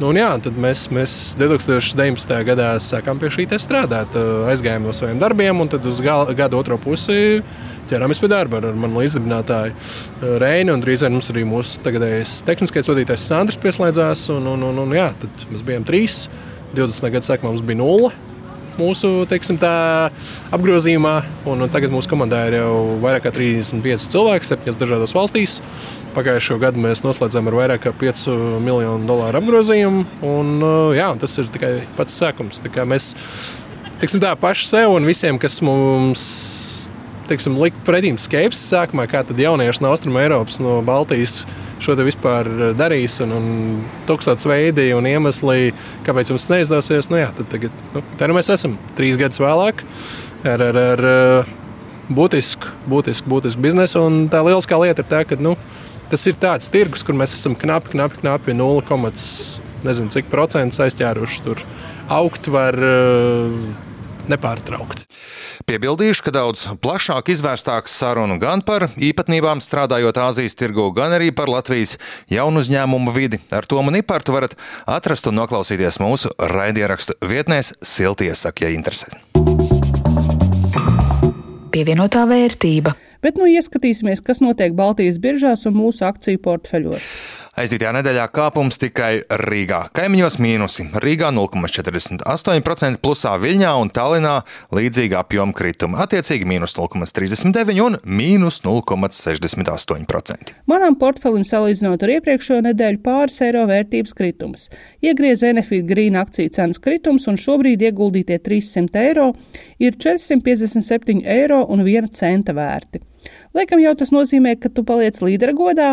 Nu, 0.00 0.10
jā, 0.12 0.42
tad 0.42 0.54
mēs, 0.58 0.88
mēs 0.90 1.36
2019. 1.38 2.42
gadā 2.42 2.74
sākām 2.80 3.20
pie 3.20 3.28
šī 3.28 3.46
strādāt. 3.60 4.16
Eh, 4.16 4.50
aizgājām 4.50 4.82
no 4.82 4.92
saviem 4.92 5.20
darbiem, 5.20 5.60
un 5.60 5.68
tad 5.68 5.84
uz 5.86 6.00
gada 6.00 6.56
otro 6.56 6.78
pusi 6.78 7.42
ķērāmies 7.90 8.20
pie 8.20 8.28
darba 8.28 8.56
ar, 8.56 8.72
manu 8.74 9.02
līdzdibinātāju 9.02 9.72
eh, 9.74 10.38
Reinu. 10.40 10.80
Drīz 10.80 11.04
vien 11.04 11.12
mums 11.12 11.28
arī 11.30 11.44
mūsu 11.44 11.78
tagadējais 11.84 12.40
tehniskais 12.48 12.88
vadītājs 12.88 13.28
Sandrs 13.28 13.60
pieslēdzās. 13.62 14.30
Un, 14.34 14.48
un, 14.54 14.64
un, 14.70 14.80
un, 14.86 14.96
jā, 14.96 15.10
tad 15.20 15.46
mēs 15.52 15.62
bijām 15.66 15.84
trīs 15.86 16.24
20. 16.76 17.10
gada 17.12 17.26
sākumā 17.26 17.52
mums 17.52 17.64
bija 17.66 17.80
nulle 17.80 18.12
mūsu 18.78 19.10
teiksim, 19.30 19.58
tā, 19.60 20.10
apgrozījumā. 20.54 21.14
Un, 21.48 21.64
un 21.64 21.72
tagad 21.72 21.92
mūsu 21.92 22.10
komandā 22.10 22.44
ir 22.48 22.58
jau 22.60 22.98
vairāk 23.02 23.26
kā 23.26 23.32
35 23.34 24.08
cilvēki, 24.12 24.48
7 24.52 24.78
dažādās 24.80 25.14
valstīs. 25.16 25.58
Pagājušo 26.16 26.58
gadu 26.62 26.82
mēs 26.82 27.04
noslēdzām 27.04 27.50
ar 27.50 27.58
vairāk 27.58 27.86
kā 27.86 27.94
5 28.02 28.26
miljonu 28.64 29.08
dolāru 29.08 29.42
apgrozījumu. 29.42 30.06
Un, 30.28 30.54
jā, 30.96 31.10
un 31.14 31.22
tas 31.22 31.36
ir 31.40 31.50
tikai 31.52 31.74
pats 31.98 32.16
sākums. 32.20 32.62
Mēs 32.88 33.12
teiksim, 34.00 34.22
tā, 34.22 34.34
paši 34.40 34.68
sev 34.68 34.96
un 34.96 35.08
visiem, 35.08 35.40
kas 35.42 35.60
mums 35.64 36.24
teiksim, 37.30 37.56
likt 37.60 37.78
pretīm 37.86 38.18
skepsi 38.20 38.62
sākumā, 38.72 39.06
kā 39.10 39.22
tad 39.26 39.40
jaunieši 39.40 39.82
no 39.84 39.92
Austrum 39.92 40.18
Eiropas, 40.20 40.58
no 40.62 40.80
Baltijas 40.86 41.42
šo 41.82 41.96
te 41.98 42.06
vispār 42.06 42.48
eh, 42.48 42.72
darīs, 42.78 43.18
un, 43.24 43.34
un 43.36 43.46
tūkstotis 44.08 44.48
veidi 44.48 44.90
un 44.96 45.08
iemesli, 45.08 45.72
kāpēc 46.06 46.32
jums 46.32 46.48
neizdosies. 46.52 47.10
Nu, 47.12 47.20
jā, 47.20 47.30
tad 47.36 47.50
tagad, 47.52 47.74
nu, 47.94 48.04
tā 48.20 48.30
nu 48.30 48.38
mēs 48.38 48.52
esam 48.54 48.76
trīs 48.98 49.18
gadus 49.20 49.42
vēlāk 49.42 49.84
ar, 50.48 50.66
ar, 50.70 50.80
ar 50.82 51.06
eh, 51.12 51.54
būtisku, 52.12 52.74
būtisku, 52.90 53.30
būtisku 53.32 53.64
biznesu. 53.64 54.02
Un 54.06 54.26
tā 54.32 54.42
lieliskā 54.46 54.78
lieta 54.82 55.04
ir 55.04 55.10
tā, 55.10 55.22
ka 55.28 55.38
nu, 55.40 55.56
tas 56.12 56.26
ir 56.30 56.38
tāds 56.40 56.70
tirgus, 56.72 57.04
kur 57.06 57.18
mēs 57.18 57.36
esam 57.38 57.56
knapi, 57.58 57.94
knapi, 57.96 58.22
knapi 58.22 58.56
0, 58.58 58.82
nezinu 59.82 60.12
cik 60.14 60.28
procentus 60.30 60.82
aizķēruši. 60.84 61.42
Tur 61.46 61.62
augt 62.12 62.48
var 62.52 62.76
uh, 62.78 63.56
nepārtraukti. 64.30 65.06
Piebildīšu, 65.68 66.26
ka 66.26 66.34
daudz 66.34 66.64
plašāk 66.82 67.32
izvērstāks 67.34 67.94
sarunu 68.02 68.38
gan 68.42 68.64
par 68.66 68.88
īpatnībām 68.96 69.62
strādājot 69.64 70.20
Āzijas 70.22 70.58
tirgu, 70.58 70.88
gan 70.96 71.14
arī 71.16 71.30
par 71.34 71.50
Latvijas 71.52 71.96
jaunu 72.30 72.62
uzņēmumu 72.62 73.14
vidi. 73.16 73.40
Ar 73.54 73.66
to 73.66 73.82
man 73.82 73.98
ipartu 73.98 74.36
varat 74.36 74.56
atrast 74.86 75.30
un 75.30 75.38
noklausīties 75.40 76.00
mūsu 76.02 76.32
raidierakstu 76.38 77.18
vietnēs 77.26 77.74
Siltiesak, 77.82 78.64
ja 78.64 78.72
interesē. 78.74 79.14
Pievienotā 81.72 82.26
vērtība. 82.28 82.92
Bet 83.22 83.36
nu 83.38 83.46
ieskatīsimies, 83.46 84.18
kas 84.26 84.40
notiek 84.42 84.74
Baltijas 84.74 85.20
biržās 85.22 85.62
un 85.70 85.76
mūsu 85.78 86.02
akciju 86.08 86.40
portfeļos. 86.42 87.06
Aizdītajā 87.52 87.90
nedēļā 87.92 88.22
kāpums 88.32 88.78
tikai 88.80 89.26
Rīgā. 89.42 89.82
Kaimiņos 89.92 90.38
mīnusi. 90.40 90.86
Rīgā 91.04 91.28
0,48%, 91.36 92.96
plusā 93.04 93.34
Viļņā 93.42 93.72
un 93.76 93.90
Tallinā 93.92 94.38
līdzīga 94.72 95.18
apjoma 95.20 95.52
krituma. 95.58 96.00
Attiecīgi 96.06 96.48
mīnus 96.48 96.72
0,39 96.78 97.82
un 97.84 97.98
mīnus 98.08 98.62
0,68%. 98.64 100.54
Manam 100.72 100.96
portfelim 100.96 101.44
salīdzinot 101.44 102.00
ar 102.00 102.14
iepriekšējo 102.16 102.64
nedēļu 102.70 103.04
pāris 103.04 103.36
eiro 103.44 103.68
vērtības 103.68 104.16
kritums. 104.16 104.72
Iegriez 105.04 105.44
Enefit 105.44 105.84
Green 105.92 106.16
akciju 106.16 106.56
cenas 106.56 106.80
kritums 106.80 107.28
un 107.28 107.36
šobrīd 107.36 107.84
ieguldītie 107.84 108.40
300 108.48 109.04
eiro 109.12 109.28
ir 109.76 110.00
457 110.00 111.20
eiro 111.28 111.66
un 111.68 111.84
1 111.84 112.14
centa 112.16 112.56
vērti. 112.56 113.11
Laikam 113.52 113.82
jau 113.82 113.92
tas 114.00 114.08
nozīmē, 114.14 114.54
ka 114.56 114.70
tu 114.72 114.80
paliec 114.88 115.18
līdera 115.20 115.52
godā? 115.52 115.88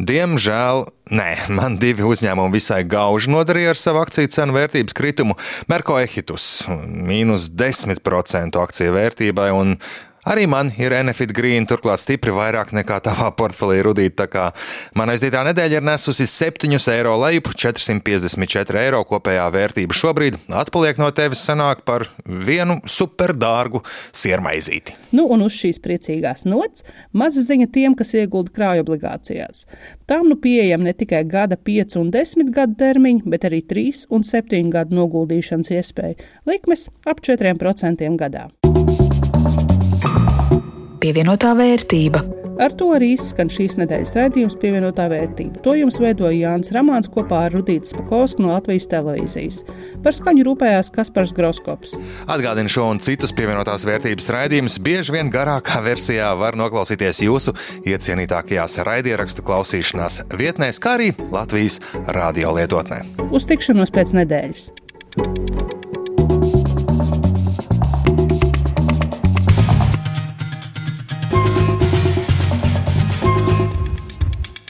Diemžēl 0.00 0.86
nē, 1.12 1.28
man 1.52 1.76
divi 1.80 2.06
uzņēmumi 2.08 2.56
visai 2.56 2.80
gauži 2.88 3.32
nodarīja 3.34 3.74
ar 3.74 3.80
savu 3.80 4.00
akciju 4.00 4.30
cenu 4.32 4.56
vērtības 4.56 4.96
kritumu. 4.96 5.36
Merko 5.68 5.98
Ehitus- 6.00 6.64
mīnus 7.10 7.50
10% 7.52 8.56
akciju 8.62 8.96
vērtībai 8.96 9.50
un 9.52 9.76
Arī 10.24 10.46
man 10.48 10.70
ir 10.80 10.94
Enefit 10.96 11.34
Green, 11.36 11.66
turklāt 11.68 12.00
stipri 12.00 12.32
vairāk 12.32 12.70
nekā 12.72 12.96
tavā 13.04 13.28
portfelī 13.36 13.82
rudīt. 13.84 14.14
Tā 14.16 14.24
kā 14.32 14.46
man 14.96 15.12
aizdītā 15.12 15.42
nedēļa 15.50 15.82
ir 15.82 15.84
nesusi 15.84 16.24
7 16.30 16.72
eiro 16.94 17.12
lejup, 17.20 17.50
454 17.52 18.80
eiro 18.86 19.02
kopējā 19.08 19.44
vērtība 19.52 19.96
šobrīd. 19.98 20.38
Atpaliek 20.48 21.00
no 21.02 21.10
tevis 21.12 21.44
sanāk 21.44 21.84
par 21.84 22.06
vienu 22.24 22.78
superdārgu 22.88 23.82
siermaizīti. 24.16 24.96
Nu, 25.12 25.26
un 25.28 25.44
uz 25.44 25.58
šīs 25.60 25.82
priecīgās 25.84 26.46
nots 26.48 26.86
maza 27.12 27.44
ziņa 27.44 27.68
tiem, 27.74 27.96
kas 27.98 28.16
iegulda 28.16 28.54
krāju 28.56 28.86
obligācijās. 28.86 29.66
Tām 30.08 30.30
nu 30.32 30.40
pieejama 30.40 30.88
ne 30.88 30.96
tikai 30.96 31.20
gada, 31.28 31.60
5 31.60 31.98
un 32.00 32.08
10 32.14 32.52
gadu 32.54 32.80
termiņi, 32.80 33.26
bet 33.28 33.44
arī 33.50 33.60
3 33.60 34.06
un 34.08 34.24
7 34.24 34.72
gadu 34.72 34.96
noguldīšanas 35.02 35.74
iespēja. 35.76 36.16
Likmes 36.48 36.88
ap 37.04 37.20
4% 37.24 38.08
gadā 38.16 38.48
pievienotā 41.04 41.52
vērtība. 41.58 42.22
Ar 42.64 42.72
to 42.78 42.92
arī 42.94 43.10
izskan 43.16 43.48
šīs 43.50 43.74
nedēļas 43.80 44.12
raidījums 44.14 44.54
pievienotā 44.62 45.08
vērtība. 45.10 45.58
To 45.64 45.74
jums 45.76 45.98
veidoja 46.00 46.36
Jānis 46.38 46.70
Ramāns 46.72 47.10
kopā 47.12 47.42
ar 47.48 47.56
Rudītu 47.56 47.90
Spakovsku 47.90 48.44
no 48.44 48.52
Latvijas 48.52 48.86
televīzijas. 48.92 49.64
Par 50.04 50.14
skaņu 50.14 50.46
rūpējās 50.46 50.92
Kaspars 50.94 51.34
Groskops. 51.36 51.96
Atgādinu 52.30 52.70
šo 52.70 52.86
un 52.92 53.02
citus 53.04 53.34
pievienotās 53.36 53.84
vērtības 53.88 54.30
raidījumus 54.36 54.78
bieži 54.86 55.16
vien 55.16 55.32
garākā 55.34 55.82
versijā 55.84 56.30
var 56.38 56.56
noklausīties 56.60 57.24
jūsu 57.26 57.56
iecienītākajās 57.90 58.78
raidierakstu 58.86 59.44
klausīšanās 59.44 60.22
vietnēs, 60.38 60.80
kā 60.80 60.94
arī 61.00 61.10
Latvijas 61.34 61.82
radio 62.14 62.54
lietotnē. 62.54 63.02
Uz 63.34 63.50
tikšanos 63.50 63.92
pēc 63.92 64.14
nedēļas! 64.22 64.83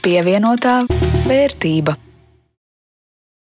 Pievienotā 0.05 0.83
vērtība. 1.25 2.04